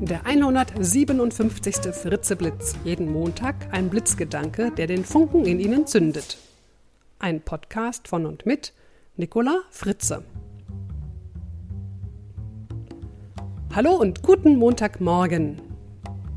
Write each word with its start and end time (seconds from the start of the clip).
Der 0.00 0.24
157. 0.24 1.92
Fritzeblitz. 1.92 2.76
Jeden 2.84 3.10
Montag 3.10 3.56
ein 3.72 3.90
Blitzgedanke, 3.90 4.70
der 4.70 4.86
den 4.86 5.04
Funken 5.04 5.44
in 5.44 5.58
Ihnen 5.58 5.88
zündet. 5.88 6.38
Ein 7.18 7.40
Podcast 7.40 8.06
von 8.06 8.24
und 8.24 8.46
mit 8.46 8.72
Nicola 9.16 9.62
Fritze. 9.70 10.22
Hallo 13.74 13.96
und 13.96 14.22
guten 14.22 14.56
Montagmorgen. 14.56 15.60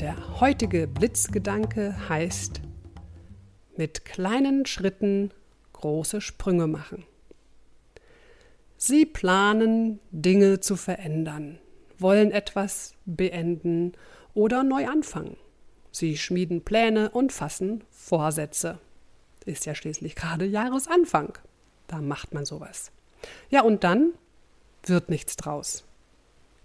Der 0.00 0.38
heutige 0.38 0.86
Blitzgedanke 0.86 1.96
heißt 2.10 2.60
mit 3.74 4.04
kleinen 4.04 4.66
Schritten 4.66 5.30
große 5.72 6.20
Sprünge 6.20 6.66
machen. 6.66 7.04
Sie 8.76 9.06
planen, 9.06 9.98
Dinge 10.10 10.60
zu 10.60 10.76
verändern, 10.76 11.58
wollen 11.98 12.30
etwas 12.30 12.94
beenden 13.04 13.92
oder 14.34 14.62
neu 14.62 14.86
anfangen. 14.86 15.36
Sie 15.90 16.16
schmieden 16.16 16.62
Pläne 16.62 17.10
und 17.10 17.32
fassen 17.32 17.82
Vorsätze. 17.90 18.78
Ist 19.44 19.64
ja 19.64 19.74
schließlich 19.74 20.14
gerade 20.14 20.44
Jahresanfang. 20.44 21.38
Da 21.86 22.00
macht 22.00 22.34
man 22.34 22.44
sowas. 22.44 22.90
Ja, 23.48 23.62
und 23.62 23.84
dann 23.84 24.12
wird 24.84 25.08
nichts 25.08 25.36
draus. 25.36 25.84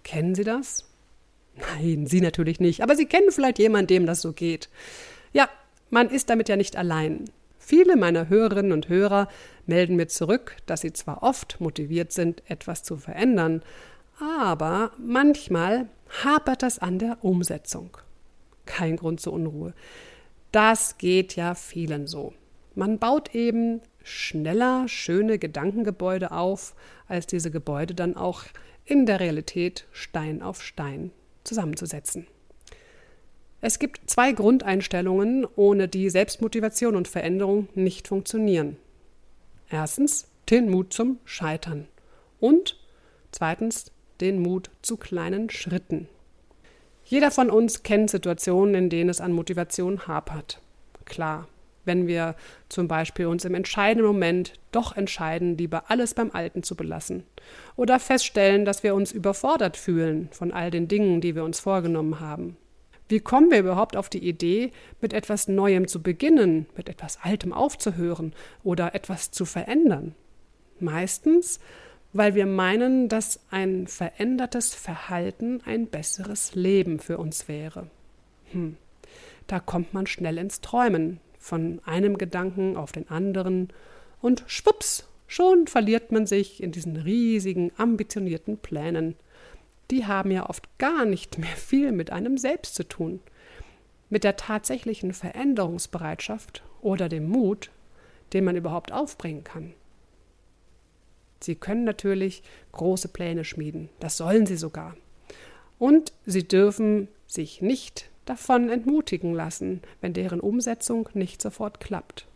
Kennen 0.02 0.34
Sie 0.34 0.44
das? 0.44 0.84
Nein, 1.54 2.06
Sie 2.06 2.20
natürlich 2.20 2.60
nicht, 2.60 2.82
aber 2.82 2.96
Sie 2.96 3.06
kennen 3.06 3.30
vielleicht 3.30 3.58
jemanden, 3.58 3.88
dem 3.88 4.06
das 4.06 4.20
so 4.20 4.32
geht. 4.32 4.68
Ja, 5.32 5.48
man 5.90 6.10
ist 6.10 6.30
damit 6.30 6.48
ja 6.48 6.56
nicht 6.56 6.76
allein. 6.76 7.24
Viele 7.58 7.96
meiner 7.96 8.28
Hörerinnen 8.28 8.72
und 8.72 8.88
Hörer 8.88 9.28
melden 9.66 9.96
mir 9.96 10.08
zurück, 10.08 10.56
dass 10.66 10.80
sie 10.80 10.92
zwar 10.92 11.22
oft 11.22 11.60
motiviert 11.60 12.12
sind, 12.12 12.42
etwas 12.50 12.82
zu 12.82 12.96
verändern, 12.96 13.62
aber 14.20 14.92
manchmal 14.98 15.88
hapert 16.22 16.62
es 16.62 16.78
an 16.78 16.98
der 16.98 17.24
Umsetzung. 17.24 17.96
Kein 18.66 18.96
Grund 18.96 19.20
zur 19.20 19.32
Unruhe. 19.32 19.74
Das 20.52 20.98
geht 20.98 21.36
ja 21.36 21.54
vielen 21.54 22.06
so. 22.06 22.34
Man 22.74 22.98
baut 22.98 23.34
eben 23.34 23.80
schneller 24.02 24.88
schöne 24.88 25.38
Gedankengebäude 25.38 26.32
auf, 26.32 26.74
als 27.08 27.26
diese 27.26 27.50
Gebäude 27.50 27.94
dann 27.94 28.16
auch 28.16 28.44
in 28.84 29.06
der 29.06 29.20
Realität 29.20 29.86
Stein 29.92 30.42
auf 30.42 30.62
Stein 30.62 31.10
zusammenzusetzen. 31.44 32.26
Es 33.60 33.78
gibt 33.78 34.10
zwei 34.10 34.32
Grundeinstellungen, 34.32 35.46
ohne 35.54 35.86
die 35.86 36.10
Selbstmotivation 36.10 36.96
und 36.96 37.06
Veränderung 37.06 37.68
nicht 37.74 38.08
funktionieren. 38.08 38.76
Erstens 39.70 40.28
den 40.50 40.68
Mut 40.68 40.92
zum 40.92 41.18
Scheitern 41.24 41.86
und 42.40 42.76
zweitens 43.30 43.92
den 44.22 44.40
Mut 44.40 44.70
zu 44.80 44.96
kleinen 44.96 45.50
Schritten. 45.50 46.08
Jeder 47.04 47.30
von 47.30 47.50
uns 47.50 47.82
kennt 47.82 48.10
Situationen, 48.10 48.74
in 48.74 48.88
denen 48.88 49.10
es 49.10 49.20
an 49.20 49.32
Motivation 49.32 50.06
hapert. 50.06 50.60
Klar, 51.04 51.48
wenn 51.84 52.06
wir 52.06 52.36
zum 52.68 52.86
Beispiel 52.86 53.26
uns 53.26 53.44
im 53.44 53.54
entscheidenden 53.54 54.06
Moment 54.06 54.54
doch 54.70 54.96
entscheiden, 54.96 55.58
lieber 55.58 55.90
alles 55.90 56.14
beim 56.14 56.30
Alten 56.32 56.62
zu 56.62 56.76
belassen. 56.76 57.24
Oder 57.76 57.98
feststellen, 57.98 58.64
dass 58.64 58.82
wir 58.84 58.94
uns 58.94 59.10
überfordert 59.10 59.76
fühlen 59.76 60.28
von 60.30 60.52
all 60.52 60.70
den 60.70 60.86
Dingen, 60.86 61.20
die 61.20 61.34
wir 61.34 61.44
uns 61.44 61.58
vorgenommen 61.58 62.20
haben. 62.20 62.56
Wie 63.08 63.20
kommen 63.20 63.50
wir 63.50 63.58
überhaupt 63.58 63.96
auf 63.96 64.08
die 64.08 64.26
Idee, 64.26 64.70
mit 65.00 65.12
etwas 65.12 65.48
Neuem 65.48 65.88
zu 65.88 66.02
beginnen, 66.02 66.66
mit 66.76 66.88
etwas 66.88 67.18
Altem 67.20 67.52
aufzuhören 67.52 68.32
oder 68.62 68.94
etwas 68.94 69.32
zu 69.32 69.44
verändern? 69.44 70.14
Meistens, 70.78 71.60
weil 72.12 72.34
wir 72.34 72.46
meinen, 72.46 73.08
dass 73.08 73.40
ein 73.50 73.86
verändertes 73.86 74.74
Verhalten 74.74 75.60
ein 75.64 75.86
besseres 75.86 76.54
Leben 76.54 76.98
für 76.98 77.18
uns 77.18 77.48
wäre. 77.48 77.88
Hm. 78.52 78.76
Da 79.46 79.60
kommt 79.60 79.94
man 79.94 80.06
schnell 80.06 80.38
ins 80.38 80.60
Träumen, 80.60 81.20
von 81.38 81.80
einem 81.84 82.18
Gedanken 82.18 82.76
auf 82.76 82.92
den 82.92 83.08
anderen, 83.10 83.68
und 84.20 84.44
schwupps, 84.46 85.08
schon 85.26 85.66
verliert 85.66 86.12
man 86.12 86.26
sich 86.26 86.62
in 86.62 86.70
diesen 86.70 86.96
riesigen, 86.96 87.72
ambitionierten 87.76 88.58
Plänen 88.58 89.16
die 89.92 90.06
haben 90.06 90.30
ja 90.30 90.48
oft 90.48 90.78
gar 90.78 91.04
nicht 91.04 91.38
mehr 91.38 91.54
viel 91.54 91.92
mit 91.92 92.10
einem 92.10 92.38
selbst 92.38 92.74
zu 92.74 92.88
tun. 92.88 93.20
Mit 94.08 94.24
der 94.24 94.36
tatsächlichen 94.36 95.12
Veränderungsbereitschaft 95.12 96.62
oder 96.80 97.10
dem 97.10 97.28
Mut, 97.28 97.70
den 98.32 98.44
man 98.44 98.56
überhaupt 98.56 98.90
aufbringen 98.90 99.44
kann. 99.44 99.74
Sie 101.42 101.54
können 101.54 101.84
natürlich 101.84 102.42
große 102.72 103.08
Pläne 103.08 103.44
schmieden, 103.44 103.88
das 104.00 104.16
sollen 104.16 104.46
sie 104.46 104.56
sogar. 104.56 104.96
Und 105.78 106.12
sie 106.26 106.46
dürfen 106.46 107.08
sich 107.26 107.60
nicht 107.60 108.10
davon 108.24 108.70
entmutigen 108.70 109.34
lassen, 109.34 109.82
wenn 110.00 110.12
deren 110.12 110.40
Umsetzung 110.40 111.08
nicht 111.14 111.42
sofort 111.42 111.80
klappt. 111.80 112.26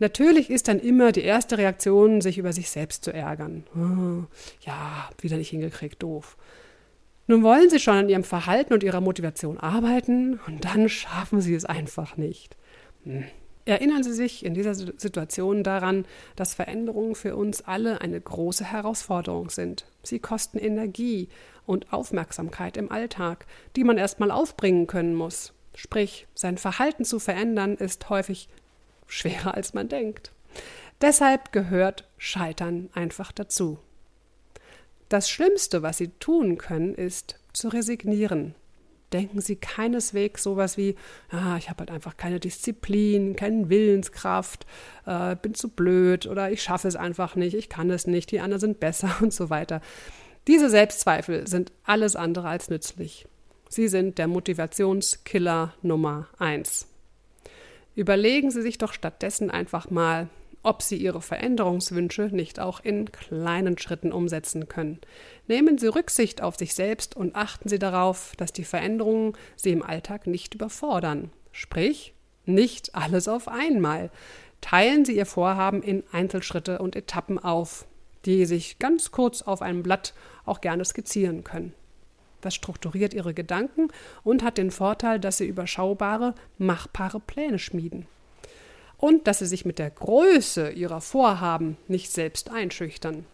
Natürlich 0.00 0.50
ist 0.50 0.66
dann 0.66 0.80
immer 0.80 1.12
die 1.12 1.22
erste 1.22 1.56
Reaktion, 1.56 2.20
sich 2.20 2.38
über 2.38 2.52
sich 2.52 2.68
selbst 2.68 3.04
zu 3.04 3.12
ärgern. 3.12 3.64
Oh, 3.76 4.24
ja, 4.66 5.08
wieder 5.20 5.36
nicht 5.36 5.50
hingekriegt, 5.50 6.02
doof. 6.02 6.36
Nun 7.26 7.42
wollen 7.42 7.70
sie 7.70 7.78
schon 7.78 7.94
an 7.94 8.08
ihrem 8.08 8.24
Verhalten 8.24 8.74
und 8.74 8.82
ihrer 8.82 9.00
Motivation 9.00 9.58
arbeiten 9.58 10.40
und 10.46 10.64
dann 10.64 10.88
schaffen 10.88 11.40
sie 11.40 11.54
es 11.54 11.64
einfach 11.64 12.16
nicht. 12.16 12.56
Hm. 13.04 13.24
Erinnern 13.66 14.02
Sie 14.02 14.12
sich 14.12 14.44
in 14.44 14.52
dieser 14.52 14.74
Situation 14.74 15.62
daran, 15.62 16.04
dass 16.36 16.54
Veränderungen 16.54 17.14
für 17.14 17.34
uns 17.34 17.62
alle 17.62 18.02
eine 18.02 18.20
große 18.20 18.64
Herausforderung 18.64 19.48
sind. 19.48 19.86
Sie 20.02 20.18
kosten 20.18 20.58
Energie 20.58 21.28
und 21.64 21.92
Aufmerksamkeit 21.92 22.76
im 22.76 22.92
Alltag, 22.92 23.46
die 23.74 23.84
man 23.84 23.96
erstmal 23.96 24.30
aufbringen 24.30 24.86
können 24.86 25.14
muss. 25.14 25.54
Sprich, 25.74 26.26
sein 26.34 26.58
Verhalten 26.58 27.04
zu 27.04 27.18
verändern 27.18 27.74
ist 27.76 28.08
häufig 28.10 28.48
schwerer 29.06 29.54
als 29.54 29.72
man 29.72 29.88
denkt. 29.88 30.32
Deshalb 31.00 31.52
gehört 31.52 32.08
Scheitern 32.18 32.90
einfach 32.94 33.32
dazu. 33.32 33.78
Das 35.08 35.28
Schlimmste, 35.28 35.82
was 35.82 35.98
Sie 35.98 36.08
tun 36.08 36.58
können, 36.58 36.94
ist 36.94 37.38
zu 37.52 37.68
resignieren. 37.68 38.54
Denken 39.14 39.40
Sie 39.40 39.54
keineswegs 39.54 40.42
sowas 40.42 40.76
wie, 40.76 40.96
ah, 41.30 41.56
ich 41.56 41.70
habe 41.70 41.78
halt 41.78 41.90
einfach 41.90 42.16
keine 42.16 42.40
Disziplin, 42.40 43.36
keine 43.36 43.70
Willenskraft, 43.70 44.66
äh, 45.06 45.36
bin 45.36 45.54
zu 45.54 45.68
blöd 45.68 46.26
oder 46.26 46.50
ich 46.50 46.62
schaffe 46.62 46.88
es 46.88 46.96
einfach 46.96 47.36
nicht, 47.36 47.54
ich 47.54 47.68
kann 47.68 47.90
es 47.90 48.08
nicht, 48.08 48.32
die 48.32 48.40
anderen 48.40 48.60
sind 48.60 48.80
besser 48.80 49.16
und 49.20 49.32
so 49.32 49.50
weiter. 49.50 49.80
Diese 50.48 50.68
Selbstzweifel 50.68 51.46
sind 51.46 51.70
alles 51.84 52.16
andere 52.16 52.48
als 52.48 52.68
nützlich. 52.68 53.26
Sie 53.68 53.86
sind 53.86 54.18
der 54.18 54.26
Motivationskiller 54.26 55.74
Nummer 55.82 56.28
eins. 56.38 56.88
Überlegen 57.94 58.50
Sie 58.50 58.62
sich 58.62 58.78
doch 58.78 58.92
stattdessen 58.92 59.48
einfach 59.48 59.90
mal, 59.90 60.28
ob 60.64 60.82
Sie 60.82 60.96
Ihre 60.96 61.20
Veränderungswünsche 61.20 62.30
nicht 62.32 62.58
auch 62.58 62.80
in 62.80 63.12
kleinen 63.12 63.78
Schritten 63.78 64.12
umsetzen 64.12 64.66
können. 64.68 64.98
Nehmen 65.46 65.78
Sie 65.78 65.86
Rücksicht 65.86 66.42
auf 66.42 66.56
sich 66.56 66.74
selbst 66.74 67.16
und 67.16 67.36
achten 67.36 67.68
Sie 67.68 67.78
darauf, 67.78 68.32
dass 68.36 68.52
die 68.52 68.64
Veränderungen 68.64 69.34
Sie 69.56 69.70
im 69.70 69.82
Alltag 69.82 70.26
nicht 70.26 70.54
überfordern. 70.54 71.30
Sprich, 71.52 72.14
nicht 72.46 72.94
alles 72.94 73.28
auf 73.28 73.46
einmal. 73.46 74.10
Teilen 74.60 75.04
Sie 75.04 75.16
Ihr 75.16 75.26
Vorhaben 75.26 75.82
in 75.82 76.02
Einzelschritte 76.12 76.78
und 76.78 76.96
Etappen 76.96 77.38
auf, 77.38 77.86
die 78.24 78.46
sich 78.46 78.78
ganz 78.78 79.10
kurz 79.10 79.42
auf 79.42 79.60
einem 79.60 79.82
Blatt 79.82 80.14
auch 80.46 80.62
gerne 80.62 80.84
skizzieren 80.84 81.44
können. 81.44 81.74
Das 82.40 82.54
strukturiert 82.54 83.14
Ihre 83.14 83.34
Gedanken 83.34 83.88
und 84.22 84.42
hat 84.42 84.58
den 84.58 84.70
Vorteil, 84.70 85.20
dass 85.20 85.38
Sie 85.38 85.46
überschaubare, 85.46 86.34
machbare 86.58 87.20
Pläne 87.20 87.58
schmieden 87.58 88.06
und 89.04 89.26
dass 89.26 89.40
sie 89.40 89.46
sich 89.46 89.66
mit 89.66 89.78
der 89.78 89.90
Größe 89.90 90.70
ihrer 90.70 91.02
Vorhaben 91.02 91.76
nicht 91.88 92.10
selbst 92.10 92.50
einschüchtern. 92.50 93.26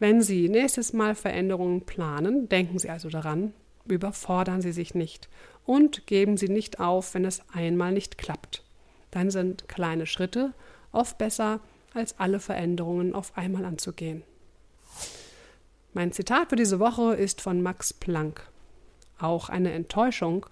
Wenn 0.00 0.20
Sie 0.20 0.48
nächstes 0.48 0.92
Mal 0.92 1.14
Veränderungen 1.14 1.82
planen, 1.82 2.48
denken 2.48 2.80
Sie 2.80 2.90
also 2.90 3.08
daran, 3.08 3.54
überfordern 3.86 4.60
Sie 4.60 4.72
sich 4.72 4.96
nicht 4.96 5.28
und 5.64 6.08
geben 6.08 6.36
Sie 6.36 6.48
nicht 6.48 6.80
auf, 6.80 7.14
wenn 7.14 7.24
es 7.24 7.40
einmal 7.52 7.92
nicht 7.92 8.18
klappt. 8.18 8.64
Dann 9.12 9.30
sind 9.30 9.68
kleine 9.68 10.06
Schritte 10.06 10.54
oft 10.90 11.18
besser, 11.18 11.60
als 11.94 12.18
alle 12.18 12.40
Veränderungen 12.40 13.14
auf 13.14 13.38
einmal 13.38 13.64
anzugehen. 13.64 14.24
Mein 15.92 16.10
Zitat 16.10 16.48
für 16.50 16.56
diese 16.56 16.80
Woche 16.80 17.14
ist 17.14 17.40
von 17.40 17.62
Max 17.62 17.92
Planck. 17.92 18.50
Auch 19.20 19.50
eine 19.50 19.70
Enttäuschung, 19.70 20.46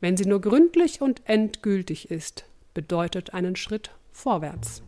wenn 0.00 0.16
sie 0.16 0.26
nur 0.26 0.40
gründlich 0.40 1.00
und 1.00 1.22
endgültig 1.24 2.08
ist, 2.08 2.44
bedeutet 2.74 3.34
einen 3.34 3.56
Schritt 3.56 3.90
vorwärts. 4.10 4.82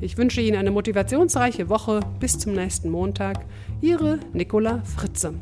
Ich 0.00 0.18
wünsche 0.18 0.40
Ihnen 0.40 0.56
eine 0.56 0.72
motivationsreiche 0.72 1.68
Woche. 1.68 2.00
Bis 2.18 2.36
zum 2.38 2.54
nächsten 2.54 2.90
Montag. 2.90 3.44
Ihre 3.80 4.18
Nicola 4.32 4.82
Fritze. 4.84 5.34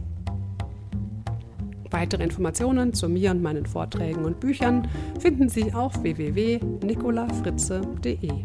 Weitere 1.90 2.22
Informationen 2.22 2.92
zu 2.92 3.08
mir 3.08 3.30
und 3.30 3.40
meinen 3.42 3.64
Vorträgen 3.66 4.24
und 4.24 4.38
Büchern 4.38 4.88
finden 5.18 5.48
Sie 5.48 5.72
auf 5.72 6.02
www.nicolafritze.de. 6.02 8.44